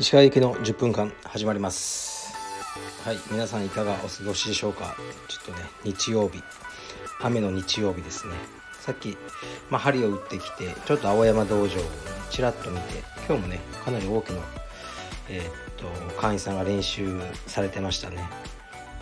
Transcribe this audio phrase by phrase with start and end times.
[0.00, 2.34] 石川行きの10分間始まります。
[3.04, 4.96] はい皆さんいかがお過ごしでしょうか。
[5.28, 6.42] ちょっとね日曜日。
[7.20, 8.34] 雨の日曜日ですね。
[8.80, 9.16] さっき、
[9.70, 11.68] まあ、針を打ってきてちょっと青山道場を
[12.30, 14.40] ちらっと見て今日もねかなり大きな
[15.28, 18.28] えー、っと会員さんが練習されてましたね。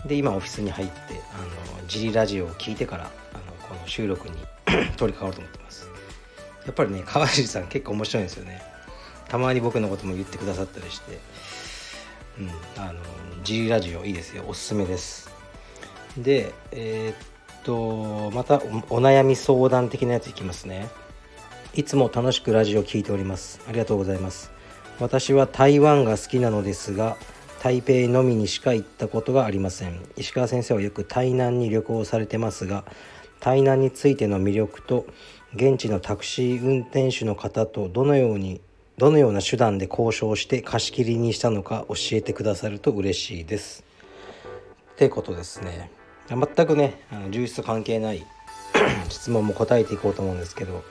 [0.05, 0.95] で今オフィスに入って
[1.33, 3.11] あのジリラジオを聞いてから
[3.71, 4.34] この収録に
[4.66, 5.89] 取り掛かろうと思ってます。
[6.66, 8.61] やっぱりね川尻さん結構面白いんですよね。
[9.28, 11.19] たまに僕のことも言ってくださったりして。
[12.38, 12.51] うん
[12.83, 13.01] あの
[13.45, 14.45] ジリラジオいいですよ。
[14.48, 15.30] おすすめです。
[16.19, 20.89] でえー、っとまたお悩み相談的なやついきますね。
[21.75, 23.61] いつも楽しくラジオ聴いております。
[23.69, 24.50] ありがとうございます。
[24.98, 27.16] 私は台湾が好きなのですが
[27.62, 30.00] 台北のみにしか行ったことがありません。
[30.16, 32.84] 石川先生はよく台南に旅行されてますが
[33.41, 35.07] 台南についての魅力と
[35.55, 38.61] 現地のタクシー運転手の方とどのように
[38.98, 43.83] どのような手段で交渉して貸し切りにしたのか教えてくださると嬉しいです。
[44.92, 45.91] ってことですね。
[46.29, 48.25] 全くねあの充実と関係ない
[49.09, 50.84] 質問も答えていこうと思うんですけど。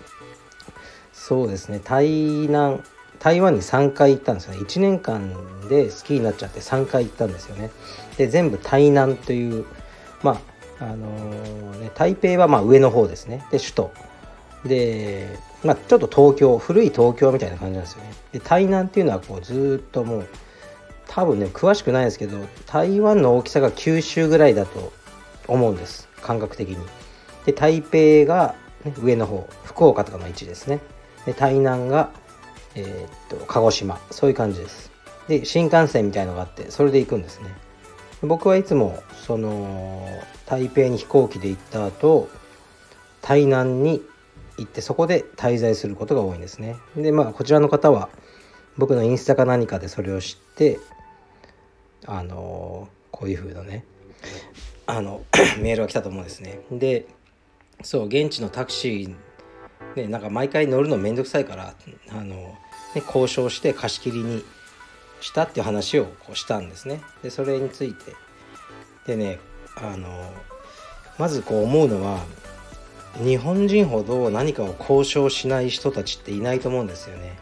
[1.13, 1.79] そうですね。
[1.83, 2.81] 台南
[3.19, 4.61] 台湾に3回行ったんですよね。
[4.61, 5.35] 1年間
[5.69, 7.69] で好きになっちゃって3回行ったんですよね。
[8.17, 9.65] で全部台南という
[10.23, 10.41] まあ
[10.79, 11.07] あの、
[11.79, 13.45] ね、台北はま上の方ですね。
[13.51, 13.91] で首都。
[14.65, 18.13] で、まあ、ちょっと東京古い東京みたいな感じなんですよね。
[18.33, 20.27] で台南っていうのはこうずっともう
[21.07, 24.91] 多分ね詳しくないですけど台湾の大きさが九州ぐらいだと
[25.47, 26.07] 思うんです。
[26.21, 26.77] 感覚的に。
[27.45, 29.47] で台北が、ね、上の方。
[29.63, 30.79] 福岡とかの位置ですね。
[31.25, 32.11] で台南が
[32.75, 33.99] えー、っと鹿児島。
[34.11, 34.91] そういう感じです。
[35.27, 37.55] で新幹線みたいのがあってそれで行くんですね。
[38.21, 40.05] 僕はいつもその
[40.49, 42.27] 台北に飛行機で行った後
[43.21, 44.01] 台南に
[44.57, 46.75] 行ってそこで滞在することが多いんですね。
[46.95, 48.09] でまあこちらの方は
[48.77, 50.79] 僕のインスタか何かでそれを知って
[52.05, 53.85] あのこういう風なね
[54.87, 55.21] あの
[55.61, 56.61] メールが来たと思うんですね。
[56.71, 57.05] で
[57.83, 59.15] そう現地のタクシー
[59.95, 61.75] ねなんか毎回乗るのめんどくさいから
[62.09, 62.57] あの、ね、
[63.05, 64.43] 交渉して貸し切りに
[65.21, 67.01] したっていう話をこうしたんですね。
[67.21, 68.13] でそれについて。
[69.05, 69.39] でね
[69.81, 70.07] あの
[71.17, 72.19] まずこう思うのは
[73.23, 77.37] 日本人ほど何かを交渉しない人たちっていないと思うんですよね。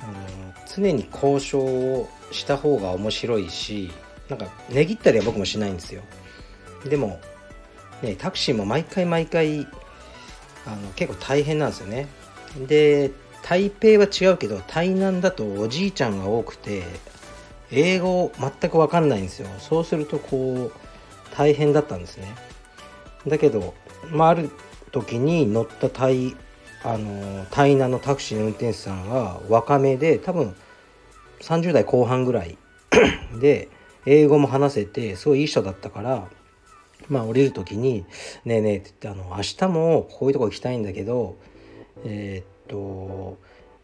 [0.00, 0.12] あの
[0.74, 3.90] 常に交渉をした方が面白いし
[4.28, 6.02] なんか値切ったりは僕もしないんですよ。
[6.84, 7.20] でも、
[8.02, 9.66] ね、タクシーも毎回毎回
[10.66, 12.08] あの結構大変なんですよね。
[12.66, 13.10] で
[13.42, 16.84] 台北は違うけど台南だとおじいちゃんが多くて
[17.70, 20.83] 英語全く分かんないんですよそうするとこう
[21.36, 22.34] 大変だったんですね
[23.26, 23.74] だけど
[24.10, 24.50] まあ、ある
[24.92, 26.36] 時に乗った台
[26.82, 30.54] あの台南のタクシーの運転手さんが若めで多分
[31.40, 32.58] 30代後半ぐらい
[33.40, 33.68] で
[34.06, 36.28] 英語も話せてすごいいい人だったから
[37.08, 38.04] まあ降りる時に
[38.44, 41.36] 「ねえねえ」って言ってあの「明日もこういうとこ行きたいんだけど
[42.04, 43.38] えー、っと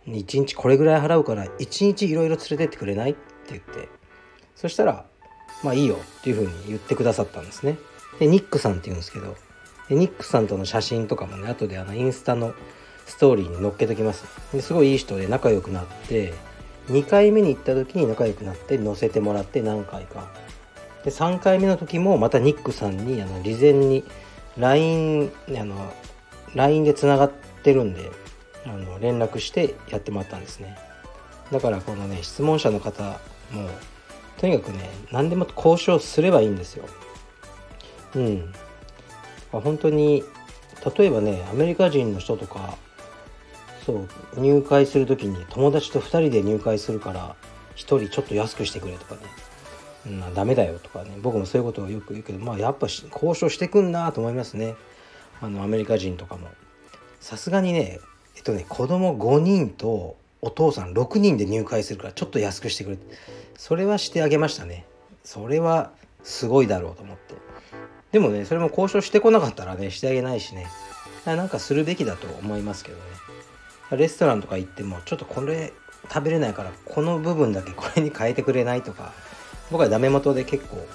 [0.07, 3.89] 1日これぐらい払うから1日いろいろ連れてってくれない?」って言って
[4.55, 5.07] そしたら
[5.63, 7.79] 「まあいいよ」っていうふうに言ってくださったんですね。
[8.19, 9.37] でニックさんって言うんですけど
[9.89, 12.55] でニックさんとの写真とかもね後であのインスタの
[13.07, 14.25] ストーリーに載っけときます。
[14.53, 16.33] ですごいいい人で仲良くなって
[16.89, 20.29] 2回目に行った時に仲良くなって載せてもらって何回か。
[21.05, 24.05] で3回目の時もまたニックさんにあの事前に
[24.59, 25.93] LINE あの
[26.55, 27.31] LINE でつながっ
[27.63, 28.11] てるんで
[28.67, 30.77] あの連絡してやってもらったんですね。
[31.51, 33.19] だからこのね質問者の方
[33.51, 33.69] も
[34.41, 36.87] とにかくね何でも交渉すればいいんですよ。
[38.15, 38.53] うん。
[39.53, 40.25] 本当に
[40.97, 42.79] 例えばねアメリカ人の人とか
[43.85, 44.07] そ
[44.37, 47.37] う入会する時に友達と2人で入会するから
[47.75, 49.21] 1人ちょっと安くしてくれとかね、
[50.07, 51.11] うん、ダメだよとかね。
[51.21, 54.75] 僕もそういうことをよく言うけどまあやっぱ交渉してくんなと思いますね。
[55.43, 56.49] あのアメリカ人とかも。
[57.21, 58.01] さすがにね
[58.37, 62.99] えっとね子供5人とお父さん6人で入会するからちょっと安くしてくれ
[63.57, 64.87] それはしてあげましたね。
[65.23, 65.93] それは
[66.23, 67.35] すごいだろうと思って。
[68.13, 70.67] でもねそれも交渉してこなかったらねしてあげないしね。
[71.27, 73.03] なんかするべきだと思いますけどね。
[73.97, 75.73] レストランとか行ってもちょっとこれ
[76.09, 79.13] 食べれないからこの部分だけ これに変えてくれないとか
[79.71, 80.87] 僕はダメ元で結構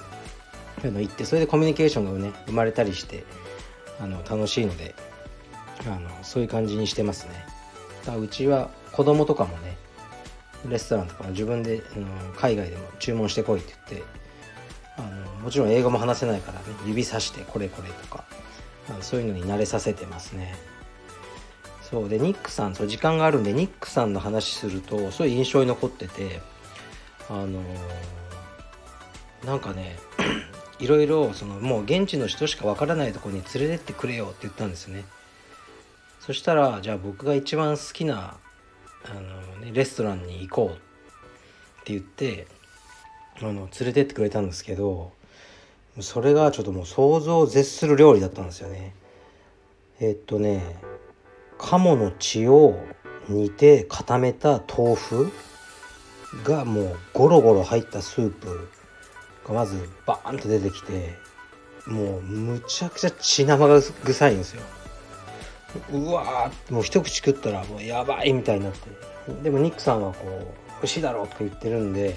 [0.82, 3.24] 行ってそれでコミュニケーションがね生まれたりして
[4.00, 4.94] あの楽しいので
[5.86, 7.46] あのそういう感じにしてますね。
[8.04, 9.76] だからうちは子供とかもね
[10.66, 14.08] レストランとかも自分で、うん、海外でも注文してこいって言って
[14.96, 18.24] あのもちろん英語も話せないからね指さしてこれこれとか
[19.02, 20.54] そういうのに慣れさせてますね。
[21.82, 26.40] そうでニックさんそう時間があるんでニックさんの話するとすごいう印象に残ってて
[27.28, 29.96] あのー、なんかね
[30.80, 35.04] いろいろそのもう現地の人しかわからないとこに連れてってくれよって言ったんですね。
[36.18, 38.36] そしたらじゃあ僕が一番好きな
[39.10, 42.46] あの、ね、レストランに行こうって言って
[43.40, 45.12] あの連れてってくれたんですけど
[46.00, 48.94] それがちょっともう想像を絶する料理だったんですよね。
[50.00, 50.76] えっとね
[51.58, 52.78] 鴨の血を
[53.28, 55.32] 煮て固めた豆腐
[56.44, 58.68] がもうゴロゴロ入ったスープ
[59.46, 61.14] がまずバーンと出てきて
[61.86, 64.62] もうむちゃくちゃ血生臭いんですよ。
[65.92, 68.90] うわーもう一口食ったらもうやばいみたいになって。
[69.42, 70.30] でもニックさんはこう
[70.80, 72.14] 美味しいだろうとか言ってるんで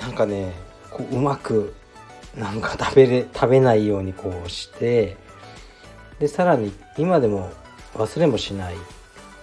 [0.00, 0.54] なんかね
[0.90, 1.74] こううまく
[2.36, 5.16] なんか食べれ食べないようにこうして
[6.18, 7.50] でさらに今でも
[7.94, 8.74] 忘れもしない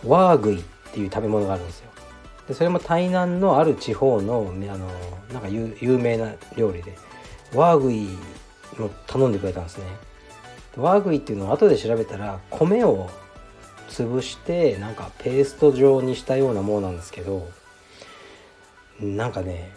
[0.04, 1.90] ワーグイっていう食べ物があるんですよ。
[2.48, 4.90] でそれも台南のある地方のあの
[5.34, 6.96] なんか有名な料理で
[7.54, 8.08] ワーグイ
[8.80, 9.86] も頼んでくれたんですね。
[10.78, 13.10] ワーグイっていうのを後で調べたら米を
[13.90, 17.48] 潰してなんかペースト状にしたようなものなんですけど
[19.00, 19.72] なんかね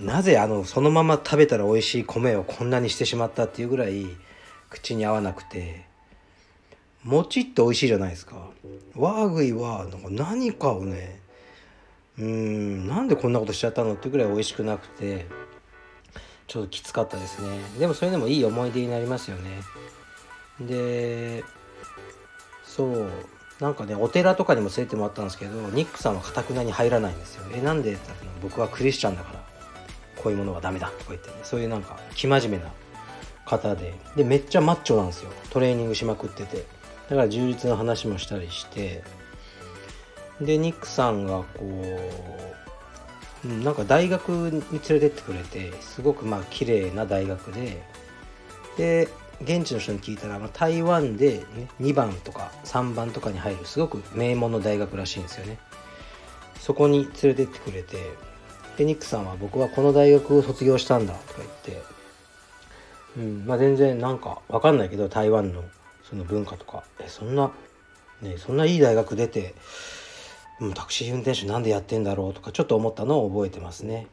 [0.00, 4.06] なぜあのそのまま食べたら美味しい米をこんなにしてしまったっていうぐらい
[4.68, 5.86] 口に合わなくて
[7.02, 8.50] もちっと美味しいじゃないですか。
[8.96, 11.20] ワーグイはなんか何かをね
[12.18, 15.26] うーんなんでこんなことしちゃったのっていうぐらい美味しくなくて
[16.46, 17.48] ちょっときつかったですね。
[17.78, 19.60] でもそれでもいい思い出になりますよね。
[20.60, 21.44] で
[22.64, 23.10] そう
[23.60, 27.44] なんかねお寺とかにも連れてもらったんですけどニックさんはかたくなに入らないんですよ。
[27.54, 27.92] えなんで？
[27.92, 29.44] って言ったら僕はクリスチャンだから
[30.16, 32.72] こういうものはダメだとか言ってねそういうなんか生真面目な
[33.44, 33.94] 方で。
[34.16, 35.30] でめっちゃマッチョなんですよ。
[35.50, 36.66] トレーニングしまくってて。
[37.08, 39.04] だから充実の話もしたりして。
[40.40, 41.64] でニックさんがこ
[43.44, 47.82] うなんか大学に連れてってくれてすごくまあ綺麗な大学で。
[48.76, 49.08] で
[49.42, 55.58] 現地の人に聞いたら、まあ、台湾で、ね、2番とか3番とかに入るすごく名門の大学らしいんですよね。
[56.60, 57.96] そこに連れてってくれて
[58.76, 61.82] でニックさんは僕はこの大学を卒業したんだとか言って、
[63.16, 65.62] うんまあ、全然なんか分かんないけど台湾の
[66.02, 67.52] その文化とかえそんな、
[68.20, 69.54] ね、そんないい大学出て、
[70.60, 74.08] うん、タクシー運転手なんでやってんだろうとかちょっと思ったのを覚えてますね、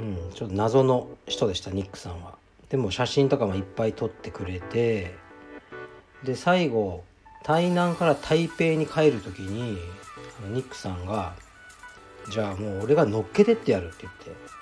[0.00, 2.41] うん、ちょっと謎の人でしたニックさんは。
[2.72, 5.14] でも写真とかもいっぱい撮ってくれて
[6.24, 7.04] で最後
[7.44, 9.76] 台南から台北に帰る時に
[10.48, 11.34] ニックさんが
[12.30, 14.52] 「じゃあもう俺が乗っけてってやる」って言って。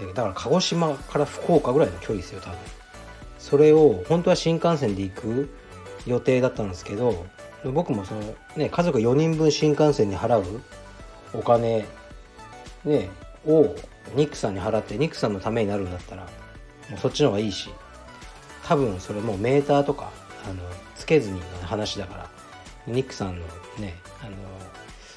[0.00, 2.58] でだから鹿児島から福岡ぐらいの距離ですよ多分。
[3.38, 5.50] それを本当は新幹線で行く
[6.06, 7.26] 予定だったんですけど
[7.64, 8.22] 僕もその
[8.56, 10.60] ね家族4人分新幹線に払う
[11.34, 11.86] お金
[12.84, 13.10] ね
[13.46, 13.74] を
[14.14, 16.26] ニックさんに払ってニックさんのためになるんだったら
[16.98, 17.70] そっちの方がいいし。
[18.64, 20.12] 多分それもうメーターとか
[20.48, 20.62] あの
[20.94, 22.30] つけずにの話だから。
[22.86, 23.46] ニックさんの
[23.78, 24.32] ねあの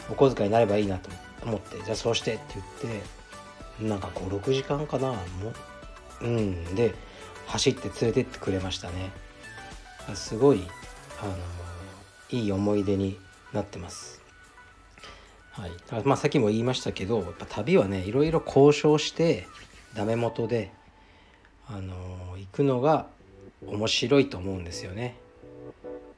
[0.09, 1.09] お小遣いになればいいなと
[1.43, 5.15] 思ってじゃあそうしてって言ってなんか56時間かなも
[6.21, 6.93] ううんで
[7.47, 9.11] 走って連れてってくれましたね。
[10.15, 10.63] すごい
[11.21, 11.33] あの
[12.29, 13.19] いい思い出に
[13.51, 14.21] なってます。
[15.51, 15.71] はい、
[16.03, 19.47] まあさっきも言いましたけどやっぱ旅はねいろいろ交渉して
[19.93, 20.71] ダメ元で
[21.67, 23.07] あの行くのが
[23.65, 25.15] 面白いと思うんですよね。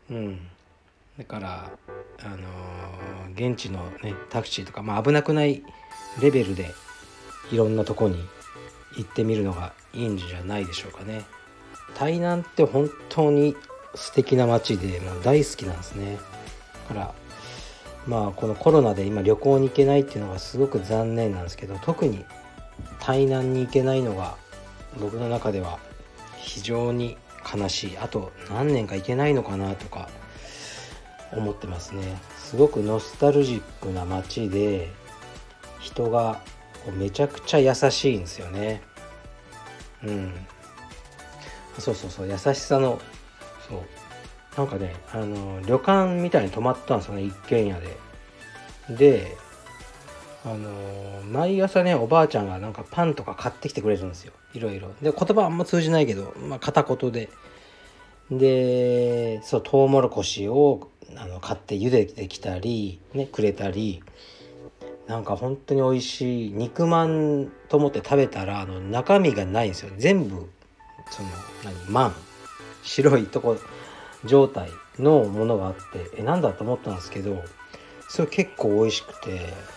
[0.09, 0.39] うん、
[1.17, 1.71] だから
[2.23, 2.37] あの
[3.35, 5.63] 現地の、ね、タクシーとか、まあ、危なくない
[6.21, 6.73] レベルで
[7.51, 8.23] いろんなとこに
[8.97, 11.23] 行ってみるのがいいんじゃないでしょうかね。
[11.97, 13.55] 台南って本当に
[13.93, 16.17] 素敵な街でもう大好きなんですね。
[16.89, 17.13] だから
[18.07, 22.25] まあこのコロナで今旅行に行けないっていうのがすごく残念なんですけど特に
[22.99, 24.37] 台南に行けないのが
[24.99, 25.79] 僕の中では
[26.37, 27.17] 非常に
[27.53, 30.09] 悲しいあと何年か行けないのかなとか
[31.31, 32.17] 思ってますね。
[32.37, 34.91] すごくノスタルジックな街で
[35.79, 36.41] 人が
[36.97, 38.81] めちゃくちゃ優しいんですよね。
[40.03, 40.33] うん。
[41.79, 42.99] そうそうそう優しさの
[43.67, 43.81] そう。
[44.57, 47.97] なんかねあの旅館みたいに泊まったんですよね一軒家で。
[48.89, 49.37] で
[50.45, 54.33] あの毎朝ねおばあちゃんがなんかパンとか買ってきてくれるんですよ。
[54.53, 54.89] いろいろ。
[55.01, 57.29] で言葉あんま通じないけど、まあ、片言で。
[58.29, 64.03] でそうトウモロコシをあの買って茹でてきたり、ね、くれたり。
[65.07, 66.51] なんか本当に美味しい。
[66.51, 69.91] 肉まんと思って食べたらあの中身がないんですよ。
[69.97, 70.47] 全部
[71.09, 71.29] その
[71.63, 72.15] 何まん。
[72.83, 73.57] 白いとこ
[74.25, 75.81] 状態のものがあって。
[76.17, 77.43] えなんだと思ったんですけど
[78.07, 79.75] それ結構美味しくて。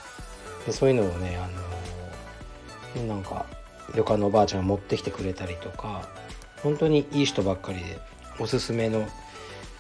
[0.72, 3.46] そういうのをねあのなんか
[3.94, 6.08] 旅館のおばあちゃんが持ってきてくれたりとか
[6.62, 7.98] 本当にいい人ばっかりで
[8.38, 9.06] おすすめの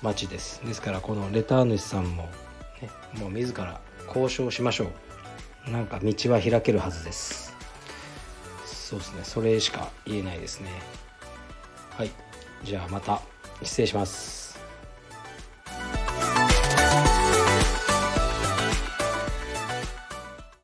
[0.02, 0.60] 街です。
[0.64, 2.28] ですからこのレター主さんも、
[2.80, 4.86] ね、もう自ら交渉しましょ
[5.66, 5.70] う。
[5.70, 7.54] なんか道は開けるはずです。
[8.64, 9.20] そうですね。
[9.24, 10.70] それしか言えないですね。
[11.90, 12.10] はい。
[12.64, 13.20] じゃあまた。
[13.62, 14.47] 失礼します。